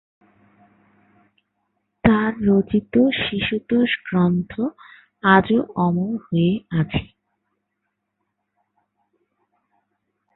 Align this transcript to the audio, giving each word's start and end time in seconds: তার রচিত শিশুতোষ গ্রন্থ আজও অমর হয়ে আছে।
তার 2.03 2.31
রচিত 2.47 2.93
শিশুতোষ 3.21 3.89
গ্রন্থ 4.05 4.51
আজও 5.25 5.59
অমর 5.77 6.13
হয়ে 6.25 6.51
আছে। 6.79 7.03